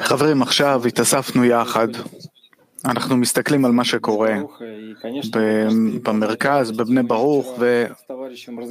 חברים, 0.02 0.42
עכשיו 0.42 0.82
התאספנו 0.86 1.44
יחד. 1.44 1.88
אנחנו 2.84 3.16
מסתכלים 3.16 3.64
על 3.64 3.72
מה 3.72 3.84
שקורה 3.84 4.36
במרכז, 6.02 6.70
בבני 6.70 7.02
ברוך, 7.02 7.58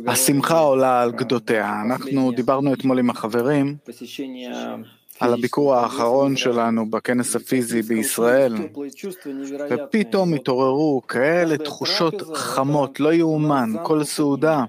והשמחה 0.06 0.60
עולה 0.60 1.02
על 1.02 1.12
גדותיה. 1.12 1.82
אנחנו 1.86 2.32
דיברנו 2.32 2.74
אתמול 2.74 3.00
עם 3.00 3.10
החברים 3.10 3.76
על 5.20 5.34
הביקור 5.34 5.76
האחרון 5.76 6.36
שלנו 6.36 6.90
בכנס 6.90 7.36
הפיזי 7.36 7.82
בישראל, 7.82 8.56
ופתאום 9.70 10.34
התעוררו 10.34 11.02
כאלה 11.08 11.58
תחושות 11.58 12.14
חמות, 12.34 13.00
לא 13.00 13.14
יאומן, 13.14 13.74
כל 13.84 14.04
סעודה. 14.04 14.64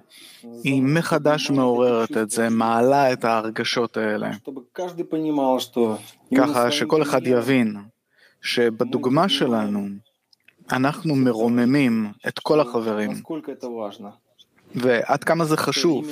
היא 0.64 0.83
מחדש 0.83 1.51
מעוררת 1.51 2.16
את 2.16 2.31
זה, 2.31 2.48
מעלה 2.48 3.12
את 3.12 3.24
ההרגשות 3.24 3.96
האלה. 3.96 4.31
ככה 6.37 6.70
שכל 6.70 7.03
אחד 7.03 7.27
יבין 7.27 7.77
שבדוגמה 8.42 9.29
שלנו 9.29 9.88
אנחנו 10.72 11.14
מרוממים 11.16 12.12
את 12.29 12.38
כל 12.38 12.61
החברים. 12.61 13.11
ועד 14.74 15.24
כמה 15.24 15.44
זה 15.44 15.57
חשוב 15.57 16.07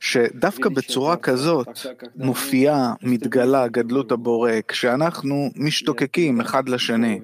שדווקא 0.00 0.68
בצורה 0.68 1.16
כזאת 1.16 1.68
מופיעה, 2.16 2.94
מתגלה 3.02 3.68
גדלות 3.68 4.12
הבורא, 4.12 4.50
כשאנחנו 4.68 5.50
משתוקקים 5.56 6.40
אחד 6.40 6.68
לשני. 6.68 7.20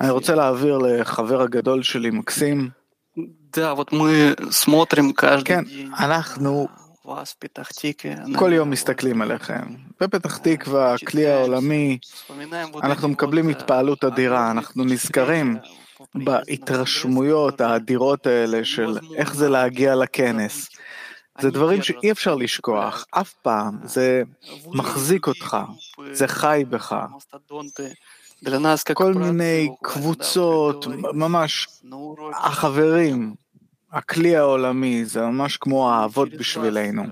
אני 0.00 0.10
רוצה 0.10 0.34
להעביר 0.34 0.78
לחבר 0.78 1.42
הגדול 1.42 1.82
שלי, 1.82 2.10
מקסים. 2.10 2.70
כן, 5.44 5.64
אנחנו 5.98 6.68
כל 8.36 8.52
יום 8.52 8.70
מסתכלים 8.70 9.22
עליכם. 9.22 9.62
בפתח 10.00 10.36
תקווה, 10.36 10.94
הכלי 10.94 11.26
העולמי, 11.26 11.98
אנחנו 12.82 13.08
מקבלים 13.08 13.48
התפעלות 13.48 14.04
אדירה, 14.04 14.50
אנחנו 14.50 14.84
נזכרים 14.84 15.56
בהתרשמויות 16.14 17.60
האדירות 17.60 18.26
האלה 18.26 18.64
של 18.64 18.98
איך 19.16 19.34
זה 19.34 19.48
להגיע 19.48 19.94
לכנס. 19.94 20.68
זה 21.40 21.50
דברים 21.50 21.82
שאי 21.82 22.10
אפשר 22.10 22.34
לשכוח, 22.34 23.06
אף 23.10 23.32
פעם, 23.32 23.78
זה 23.84 24.22
מחזיק 24.66 25.26
אותך, 25.26 25.56
זה 26.12 26.28
חי 26.28 26.64
בך. 26.68 26.96
כל 28.94 29.14
מיני 29.14 29.68
קבוצות, 29.82 30.86
ממש 31.12 31.68
החברים, 32.34 33.34
הכלי 33.92 34.36
העולמי, 34.36 35.04
זה 35.04 35.20
ממש 35.20 35.56
כמו 35.56 35.90
האבות 35.90 36.34
בשבילנו. 36.34 37.02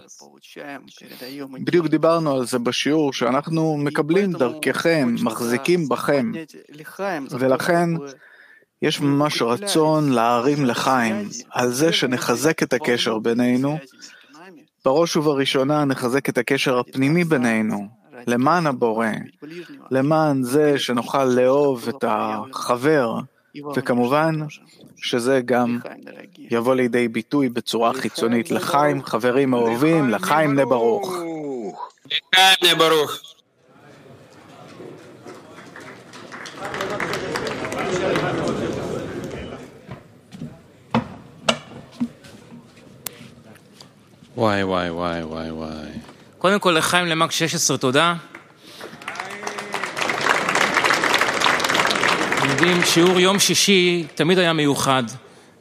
בדיוק 1.64 1.86
דיברנו 1.86 2.34
על 2.36 2.46
זה 2.46 2.58
בשיעור, 2.58 3.12
שאנחנו 3.12 3.76
מקבלים 3.76 4.32
דרככם, 4.32 5.14
מחזיקים 5.22 5.88
בכם, 5.88 6.32
ולכן 7.30 7.88
יש 8.82 9.00
ממש 9.00 9.42
רצון 9.42 10.12
להרים 10.12 10.64
לחיים, 10.64 11.28
על 11.50 11.72
זה 11.72 11.92
שנחזק 11.92 12.62
את 12.62 12.72
הקשר 12.72 13.18
בינינו, 13.18 13.78
בראש 14.84 15.16
ובראשונה 15.16 15.84
נחזק 15.84 16.28
את 16.28 16.38
הקשר 16.38 16.78
הפנימי 16.78 17.24
בינינו, 17.24 17.88
למען 18.26 18.66
הבורא, 18.66 19.06
למען 19.90 20.42
זה 20.42 20.78
שנוכל 20.78 21.24
לאהוב 21.24 21.88
את 21.88 22.04
החבר, 22.08 23.18
וכמובן 23.76 24.34
שזה 24.96 25.40
גם 25.44 25.78
יבוא 26.38 26.74
לידי 26.74 27.08
ביטוי 27.08 27.48
בצורה 27.48 27.92
חיצונית 27.92 28.50
לחיים, 28.50 29.02
חברים 29.02 29.54
אהובים, 29.54 30.10
לחיים 30.10 30.54
נברוך. 30.54 31.12
לחיים 32.32 32.74
נברוך. 32.74 33.20
וואי 44.36 44.64
וואי 44.64 44.90
וואי 44.90 45.22
וואי 45.24 45.50
וואי. 45.50 46.05
קודם 46.46 46.60
כל 46.60 46.70
לחיים 46.70 47.06
למק 47.06 47.32
16 47.32 47.78
תודה. 47.78 48.14
אתם 52.38 52.50
יודעים, 52.50 52.82
שיעור 52.84 53.20
יום 53.20 53.38
שישי 53.38 54.06
תמיד 54.14 54.38
היה 54.38 54.52
מיוחד, 54.52 55.02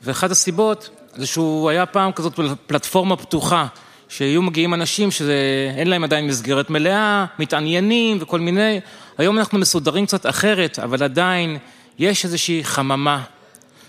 ואחת 0.04 0.32
הסיבות 0.32 0.89
זה 1.15 1.26
שהוא 1.26 1.69
היה 1.69 1.86
פעם 1.86 2.12
כזאת 2.12 2.39
פלטפורמה 2.67 3.15
פתוחה, 3.15 3.67
שהיו 4.10 4.41
מגיעים 4.41 4.74
אנשים 4.74 5.12
שאין 5.12 5.88
להם 5.88 6.04
עדיין 6.04 6.28
מסגרת 6.28 6.69
מלאה, 6.69 7.26
מתעניינים 7.39 8.17
וכל 8.21 8.39
מיני, 8.39 8.80
היום 9.17 9.38
אנחנו 9.38 9.60
מסודרים 9.60 10.06
קצת 10.06 10.26
אחרת, 10.26 10.80
אבל 10.80 11.04
עדיין 11.04 11.58
יש 12.00 12.26
איזושהי 12.26 12.63
חממה, 12.63 13.24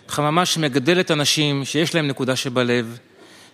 חממה 0.09 0.47
שמגדלת 0.47 1.11
אנשים 1.11 1.65
שיש 1.65 1.95
להם 1.95 2.09
נקודה 2.09 2.37
שבלב, 2.37 2.99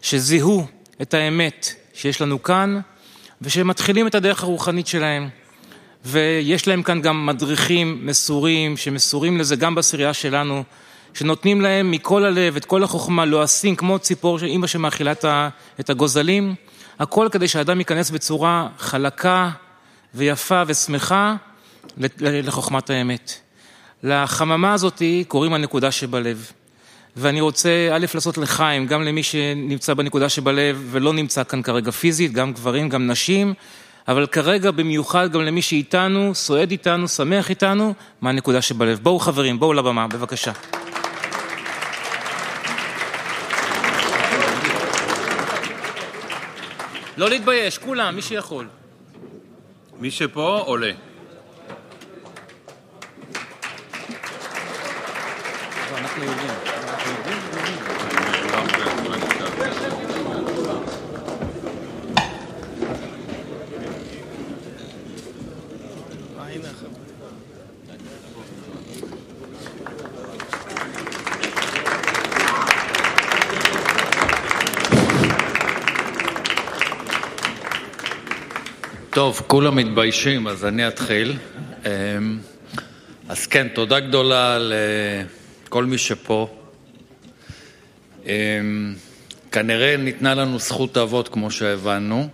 שזיהו 0.02 0.66
את 1.02 1.14
האמת 1.14 1.74
שיש 1.94 2.20
לנו 2.20 2.42
כאן, 2.42 2.80
ושמתחילים 3.42 4.06
את 4.06 4.14
הדרך 4.14 4.42
הרוחנית 4.42 4.86
שלהם. 4.86 5.28
ויש 6.04 6.68
להם 6.68 6.82
כאן 6.82 7.00
גם 7.00 7.26
מדריכים 7.26 8.06
מסורים, 8.06 8.76
שמסורים 8.76 9.38
לזה 9.38 9.56
גם 9.56 9.74
בעשירייה 9.74 10.14
שלנו, 10.14 10.64
שנותנים 11.14 11.60
להם 11.60 11.90
מכל 11.90 12.24
הלב 12.24 12.56
את 12.56 12.64
כל 12.64 12.82
החוכמה, 12.82 13.24
לועסים 13.24 13.76
כמו 13.76 13.98
ציפור 13.98 14.38
של 14.38 14.46
אימא 14.46 14.66
שמאכילה 14.66 15.12
את 15.80 15.90
הגוזלים, 15.90 16.54
הכל 16.98 17.28
כדי 17.32 17.48
שהאדם 17.48 17.78
ייכנס 17.78 18.10
בצורה 18.10 18.68
חלקה 18.78 19.50
ויפה 20.14 20.62
ושמחה 20.66 21.34
לחוכמת 22.20 22.90
האמת. 22.90 23.32
לחממה 24.02 24.72
הזאת 24.72 25.02
קוראים 25.28 25.54
הנקודה 25.54 25.90
שבלב. 25.90 26.52
ואני 27.16 27.40
רוצה 27.40 27.88
א', 27.92 28.06
לעשות 28.14 28.38
לחיים, 28.38 28.86
גם 28.86 29.02
למי 29.02 29.22
שנמצא 29.22 29.94
בנקודה 29.94 30.28
שבלב 30.28 30.88
ולא 30.90 31.12
נמצא 31.12 31.44
כאן 31.44 31.62
כרגע 31.62 31.90
פיזית, 31.90 32.32
גם 32.32 32.52
גברים, 32.52 32.88
גם 32.88 33.06
נשים, 33.06 33.54
אבל 34.08 34.26
כרגע 34.26 34.70
במיוחד 34.70 35.32
גם 35.32 35.40
למי 35.42 35.62
שאיתנו, 35.62 36.34
סועד 36.34 36.70
איתנו, 36.70 37.08
שמח 37.08 37.50
איתנו, 37.50 37.94
מהנקודה 38.20 38.62
שבלב. 38.62 38.98
בואו 39.02 39.18
חברים, 39.18 39.58
בואו 39.58 39.72
לבמה, 39.72 40.08
בבקשה. 40.08 40.52
לא 47.16 47.30
להתבייש, 47.30 47.78
כולם, 47.78 48.16
מי 48.16 48.22
שיכול. 48.22 48.68
מי 50.00 50.10
שפה 50.10 50.62
עולה. 50.66 50.90
אנחנו 55.98 56.24
יודעים. 56.24 56.71
טוב, 79.14 79.42
כולם 79.46 79.76
מתביישים, 79.76 80.48
אז 80.48 80.64
אני 80.64 80.88
אתחיל. 80.88 81.36
אמ, 81.86 82.38
אז 83.28 83.46
כן, 83.46 83.68
תודה 83.68 84.00
גדולה 84.00 84.58
לכל 84.60 85.84
מי 85.84 85.98
שפה. 85.98 86.48
אמ, 88.26 88.94
כנראה 89.52 89.96
ניתנה 89.96 90.34
לנו 90.34 90.58
זכות 90.58 90.96
אבות, 90.96 91.28
כמו 91.28 91.50
שהבנו, 91.50 92.28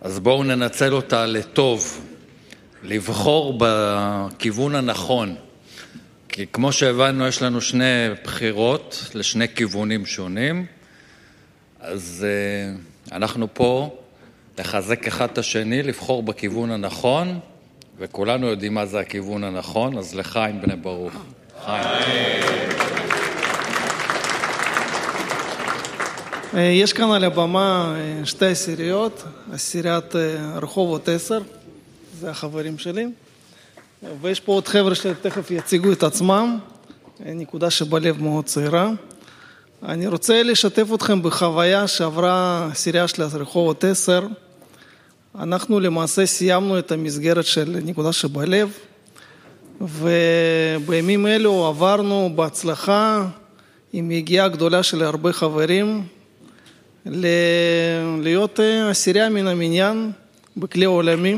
אז 0.00 0.18
בואו 0.18 0.44
ננצל 0.44 0.94
אותה 0.94 1.26
לטוב, 1.26 2.06
לבחור 2.82 3.58
בכיוון 3.58 4.74
הנכון. 4.74 5.34
כי 6.28 6.46
כמו 6.52 6.72
שהבנו, 6.72 7.26
יש 7.26 7.42
לנו 7.42 7.60
שני 7.60 8.08
בחירות 8.24 9.10
לשני 9.14 9.48
כיוונים 9.54 10.06
שונים, 10.06 10.66
אז 11.80 12.26
uh, 13.10 13.14
אנחנו 13.14 13.48
פה 13.54 13.98
לחזק 14.58 15.06
אחד 15.06 15.28
את 15.32 15.38
השני, 15.38 15.82
לבחור 15.82 16.22
בכיוון 16.22 16.70
הנכון, 16.70 17.38
וכולנו 17.98 18.46
יודעים 18.46 18.74
מה 18.74 18.86
זה 18.86 19.00
הכיוון 19.00 19.44
הנכון, 19.44 19.98
אז 19.98 20.14
לחיים 20.14 20.62
בני 20.62 20.76
ברוך. 20.76 21.12
חיים. 21.64 22.42
יש 26.54 26.92
כאן 26.92 27.10
על 27.10 27.24
הבמה 27.24 27.94
שתי 28.24 28.46
עשיריות, 28.46 29.24
עשיריית 29.52 30.14
רחובות 30.62 31.08
10, 31.08 31.40
זה 32.20 32.30
החברים 32.30 32.78
שלי, 32.78 33.06
ויש 34.20 34.40
פה 34.40 34.52
עוד 34.52 34.68
חבר'ה 34.68 34.94
שתכף 34.94 35.50
יציגו 35.50 35.92
את 35.92 36.02
עצמם, 36.02 36.58
נקודה 37.20 37.70
שבלב 37.70 38.22
מאוד 38.22 38.44
צעירה. 38.44 38.90
אני 39.82 40.06
רוצה 40.06 40.42
לשתף 40.42 40.86
אתכם 40.94 41.22
בחוויה 41.22 41.86
שעברה 41.86 42.68
עשירייה 42.72 43.08
של 43.08 43.22
רחובות 43.22 43.84
10, 43.84 44.26
אנחנו 45.34 45.80
למעשה 45.80 46.26
סיימנו 46.26 46.78
את 46.78 46.92
המסגרת 46.92 47.46
של 47.46 47.76
נקודה 47.84 48.12
שבלב, 48.12 48.72
ובימים 49.80 51.26
אלו 51.26 51.66
עברנו 51.66 52.32
בהצלחה 52.34 53.26
עם 53.92 54.10
יגיעה 54.10 54.48
גדולה 54.48 54.82
של 54.82 55.02
הרבה 55.02 55.32
חברים 55.32 56.04
להיות 58.22 58.60
עשירייה 58.90 59.28
מן 59.28 59.46
המניין 59.46 60.10
בכלי 60.56 60.84
העולמי. 60.84 61.36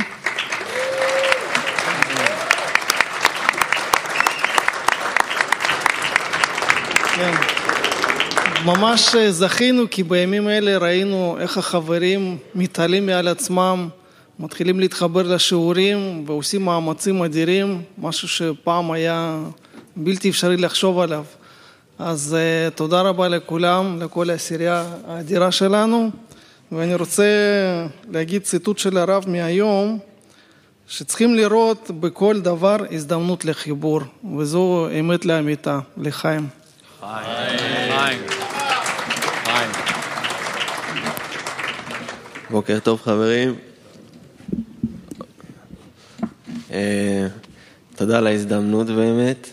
כן. 7.15 7.35
ממש 8.65 9.17
זכינו 9.31 9.83
כי 9.91 10.03
בימים 10.03 10.49
אלה 10.49 10.79
ראינו 10.79 11.37
איך 11.41 11.59
החברים 11.59 12.39
מתעלים 12.55 13.07
מעל 13.07 13.29
עצמם, 13.29 13.89
מתחילים 14.39 14.81
להתחבר 14.81 15.23
לשיעורים 15.23 16.25
ועושים 16.27 16.65
מאמצים 16.65 17.23
אדירים, 17.23 17.83
משהו 17.99 18.29
שפעם 18.29 18.91
היה 18.91 19.39
בלתי 19.97 20.31
אפשרי 20.31 20.57
לחשוב 20.57 20.99
עליו. 20.99 21.25
אז 21.99 22.37
תודה 22.75 23.01
רבה 23.01 23.29
לכולם, 23.29 24.03
לכל 24.03 24.31
העשירייה 24.31 24.85
האדירה 25.09 25.53
שלנו, 25.53 26.11
ואני 26.73 26.95
רוצה 26.95 27.25
להגיד 28.11 28.43
ציטוט 28.43 28.79
של 28.79 28.99
הרב 28.99 29.25
מהיום, 29.27 29.99
שצריכים 30.89 31.35
לראות 31.35 31.91
בכל 32.01 32.41
דבר 32.41 32.77
הזדמנות 32.91 33.45
לחיבור, 33.45 34.01
וזו 34.37 34.89
אמת 35.01 35.25
לאמיתה, 35.25 35.79
לחיים. 35.97 36.47
חיים. 37.01 37.59
חיים. 37.91 38.40
בוקר 42.51 42.79
טוב 42.79 43.01
חברים. 43.01 43.55
תודה 47.97 48.19
על 48.19 48.27
ההזדמנות 48.27 48.87
באמת. 48.87 49.49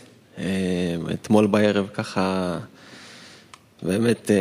אתמול 1.14 1.48
בערב 1.48 1.88
ככה 1.94 2.58
באמת 3.84 4.32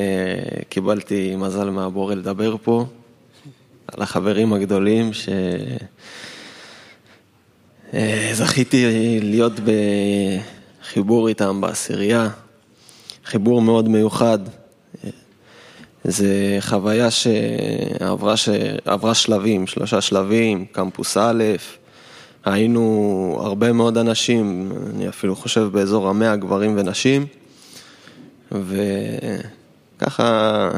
קיבלתי 0.68 1.36
מזל 1.36 1.70
מהבורא 1.70 2.14
לדבר 2.14 2.56
פה 2.62 2.86
על 3.86 4.02
החברים 4.02 4.52
הגדולים 4.52 5.10
שזכיתי 7.92 9.18
להיות 9.22 9.52
בחיבור 10.80 11.28
איתם 11.28 11.60
בעשירייה, 11.60 12.28
חיבור 13.24 13.62
מאוד 13.62 13.88
מיוחד. 13.88 14.38
זה 16.08 16.58
חוויה 16.60 17.10
שעברה 17.10 19.14
שלבים, 19.14 19.66
שלושה 19.66 20.00
שלבים, 20.00 20.64
קמפוס 20.72 21.16
א', 21.16 21.42
היינו 22.44 23.38
הרבה 23.42 23.72
מאוד 23.72 23.98
אנשים, 23.98 24.72
אני 24.94 25.08
אפילו 25.08 25.36
חושב 25.36 25.68
באזור 25.72 26.08
המאה 26.08 26.36
גברים 26.36 26.74
ונשים, 26.76 27.26
וככה 29.98 30.70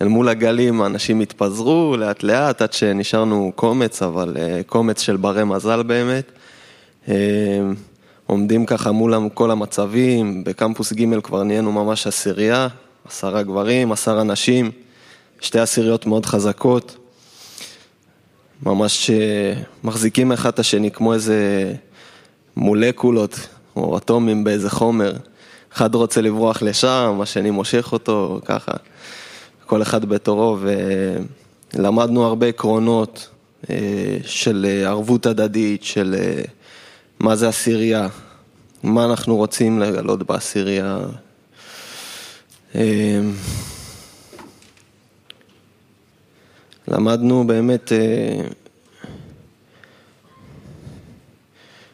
אל 0.00 0.08
מול 0.08 0.28
הגלים 0.28 0.82
האנשים 0.82 1.20
התפזרו 1.20 1.96
לאט 1.96 2.22
לאט 2.22 2.62
עד 2.62 2.72
שנשארנו 2.72 3.52
קומץ, 3.54 4.02
אבל 4.02 4.36
קומץ 4.66 5.00
של 5.00 5.16
ברי 5.16 5.44
מזל 5.44 5.82
באמת. 5.82 6.32
עומדים 8.26 8.66
ככה 8.66 8.92
מול 8.92 9.14
כל 9.34 9.50
המצבים, 9.50 10.44
בקמפוס 10.44 10.92
ג' 10.92 11.20
כבר 11.20 11.42
נהיינו 11.42 11.72
ממש 11.72 12.06
עשירייה, 12.06 12.68
עשרה 13.08 13.42
גברים, 13.42 13.92
עשרה 13.92 14.22
נשים, 14.22 14.70
שתי 15.40 15.58
עשיריות 15.58 16.06
מאוד 16.06 16.26
חזקות. 16.26 16.96
ממש 18.62 19.10
מחזיקים 19.84 20.32
אחד 20.32 20.52
את 20.52 20.58
השני 20.58 20.90
כמו 20.90 21.14
איזה 21.14 21.72
מולקולות 22.56 23.48
או 23.76 23.96
אטומים 23.96 24.44
באיזה 24.44 24.70
חומר. 24.70 25.12
אחד 25.72 25.94
רוצה 25.94 26.20
לברוח 26.20 26.62
לשם, 26.62 27.18
השני 27.22 27.50
מושך 27.50 27.92
אותו, 27.92 28.40
ככה. 28.44 28.72
כל 29.66 29.82
אחד 29.82 30.04
בתורו, 30.04 30.58
ולמדנו 31.74 32.24
הרבה 32.24 32.46
עקרונות 32.46 33.28
של 34.24 34.66
ערבות 34.86 35.26
הדדית, 35.26 35.84
של 35.84 36.14
מה 37.18 37.36
זה 37.36 37.48
עשירייה, 37.48 38.08
מה 38.82 39.04
אנחנו 39.04 39.36
רוצים 39.36 39.80
לגלות 39.80 40.22
בעשירייה. 40.22 40.98
למדנו 46.88 47.46
באמת 47.46 47.92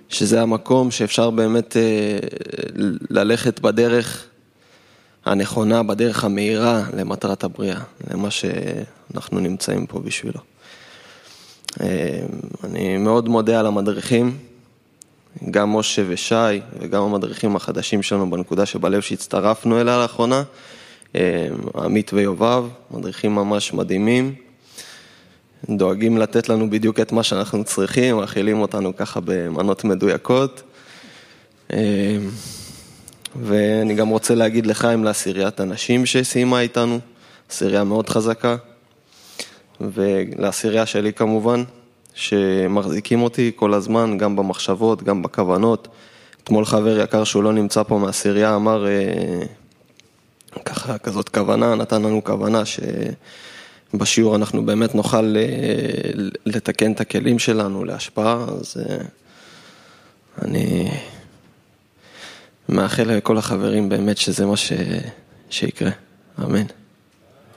שזה 0.08 0.42
המקום 0.42 0.90
שאפשר 0.90 1.30
באמת 1.30 1.76
ללכת 3.10 3.60
בדרך 3.60 4.26
הנכונה, 5.24 5.82
בדרך 5.82 6.24
המהירה 6.24 6.82
למטרת 6.96 7.44
הבריאה, 7.44 7.80
למה 8.10 8.28
שאנחנו 8.30 9.40
נמצאים 9.40 9.86
פה 9.86 10.00
בשבילו. 10.00 10.40
אני 12.64 12.96
מאוד 12.96 13.28
מודה 13.28 13.60
על 13.60 13.66
המדריכים, 13.66 14.38
גם 15.50 15.76
משה 15.76 16.02
ושי 16.08 16.60
וגם 16.80 17.02
המדריכים 17.02 17.56
החדשים 17.56 18.02
שלנו 18.02 18.30
בנקודה 18.30 18.66
שבלב 18.66 19.00
שהצטרפנו 19.00 19.80
אליה 19.80 19.98
לאחרונה, 19.98 20.42
עמית 21.74 22.12
ויובב, 22.12 22.64
מדריכים 22.90 23.34
ממש 23.34 23.72
מדהימים. 23.72 24.34
דואגים 25.68 26.18
לתת 26.18 26.48
לנו 26.48 26.70
בדיוק 26.70 27.00
את 27.00 27.12
מה 27.12 27.22
שאנחנו 27.22 27.64
צריכים, 27.64 28.16
מאכילים 28.16 28.60
אותנו 28.60 28.96
ככה 28.96 29.20
במנות 29.24 29.84
מדויקות. 29.84 30.62
ואני 33.36 33.94
גם 33.96 34.08
רוצה 34.08 34.34
להגיד 34.34 34.66
לחיים 34.66 35.04
לעשיריית 35.04 35.60
הנשים 35.60 36.06
שסיימה 36.06 36.60
איתנו, 36.60 36.98
עשירייה 37.50 37.84
מאוד 37.84 38.08
חזקה, 38.08 38.56
ולעשירייה 39.80 40.86
שלי 40.86 41.12
כמובן, 41.12 41.64
שמחזיקים 42.14 43.22
אותי 43.22 43.52
כל 43.56 43.74
הזמן, 43.74 44.18
גם 44.18 44.36
במחשבות, 44.36 45.02
גם 45.02 45.22
בכוונות. 45.22 45.88
אתמול 46.44 46.64
חבר 46.64 47.00
יקר 47.00 47.24
שהוא 47.24 47.42
לא 47.42 47.52
נמצא 47.52 47.82
פה 47.82 47.98
מעשירייה 47.98 48.56
אמר 48.56 48.86
ככה, 50.64 50.98
כזאת 50.98 51.28
כוונה, 51.28 51.74
נתן 51.74 52.02
לנו 52.02 52.24
כוונה 52.24 52.64
ש... 52.64 52.80
בשיעור 53.94 54.36
אנחנו 54.36 54.66
באמת 54.66 54.94
נוכל 54.94 55.34
לתקן 56.46 56.92
את 56.92 57.00
הכלים 57.00 57.38
שלנו 57.38 57.84
להשפעה, 57.84 58.44
אז 58.60 58.76
אני 60.42 60.90
מאחל 62.68 63.02
לכל 63.02 63.38
החברים 63.38 63.88
באמת 63.88 64.16
שזה 64.16 64.46
מה 64.46 64.56
ש... 64.56 64.72
שיקרה, 65.50 65.90
אמן. 66.38 66.64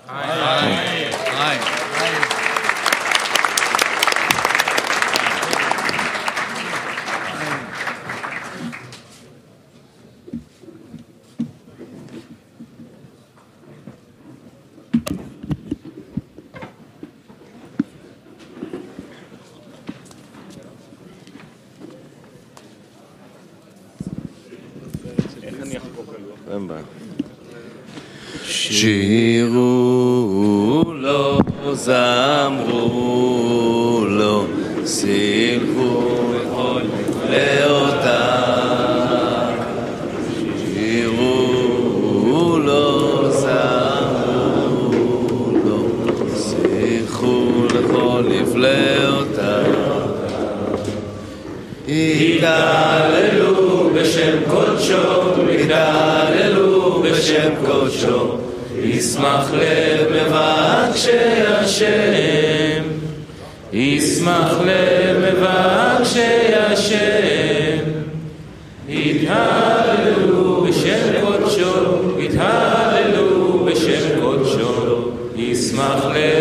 שירו 0.08 1.03
שיחו 34.86 36.02
לכל 36.34 36.82
לאותה. 37.30 38.44
שירו 40.66 42.58
לו, 42.60 43.32
זמרו 43.32 44.82
לו, 45.66 45.88
שיחו 46.36 47.66
לכל 47.76 48.24
לפלאותה. 48.28 49.62
יתהללו 51.88 53.90
בשם 53.96 54.38
קודשו, 54.50 55.50
יתהללו 55.50 57.04
בשם 57.04 57.50
קודשו. 57.66 58.38
ישמח 58.84 59.52
לב 59.54 60.12
מבקשי 60.12 61.10
ישמח 63.74 64.54
לב 64.66 65.18
מבקשי 65.18 66.56
השם, 66.56 67.84
יתהללו 68.90 70.62
בשם 70.64 71.26
קודשו, 71.26 72.20
יתהללו 72.20 73.66
בשם 73.66 74.20
קודשו, 74.22 75.12
ישמח 75.36 76.06
לב 76.06 76.33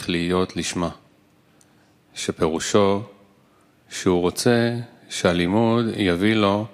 צריך 0.00 0.10
להיות 0.10 0.56
לשמה, 0.56 0.88
שפירושו 2.14 3.02
שהוא 3.90 4.20
רוצה 4.20 4.76
שהלימוד 5.08 5.84
יביא 5.96 6.34
לו 6.34 6.66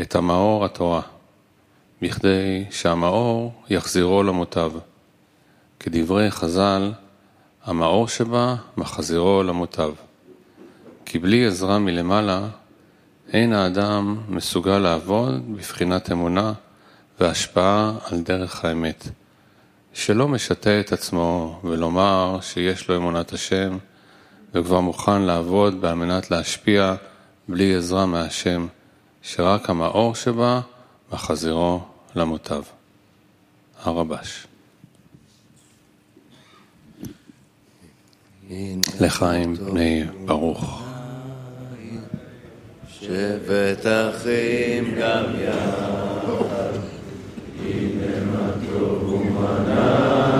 את 0.00 0.14
המאור 0.14 0.64
התורה, 0.64 1.00
בכדי 2.02 2.64
שהמאור 2.70 3.52
יחזירו 3.70 4.22
למוטב. 4.22 4.72
כדברי 5.80 6.30
חז"ל, 6.30 6.92
המאור 7.64 8.08
שבה 8.08 8.56
מחזירו 8.76 9.42
למוטב. 9.42 9.92
כי 11.04 11.18
בלי 11.18 11.46
עזרה 11.46 11.78
מלמעלה, 11.78 12.48
אין 13.32 13.52
האדם 13.52 14.16
מסוגל 14.28 14.78
לעבוד 14.78 15.56
בבחינת 15.56 16.12
אמונה 16.12 16.52
והשפעה 17.20 17.92
על 18.10 18.20
דרך 18.20 18.64
האמת. 18.64 19.08
שלא 19.94 20.28
משתה 20.28 20.80
את 20.80 20.92
עצמו 20.92 21.60
ולומר 21.64 22.38
שיש 22.42 22.88
לו 22.88 22.96
אמונת 22.96 23.32
השם 23.32 23.78
וכבר 24.54 24.80
מוכן 24.80 25.22
לעבוד 25.22 25.84
על 25.84 25.94
מנת 25.94 26.30
להשפיע 26.30 26.94
בלי 27.48 27.76
עזרה 27.76 28.06
מהשם, 28.06 28.66
שרק 29.22 29.70
המאור 29.70 30.14
שבה 30.14 30.60
מחזירו 31.12 31.80
למוטב. 32.14 32.62
הרבש. 33.82 34.46
לחיים 39.00 39.54
בני 39.54 40.04
ברוך. 40.24 40.82
שבט 42.88 43.86
אחים 43.86 44.94
גם 45.00 45.24
יחד, 45.40 46.72
טוב 49.54 50.31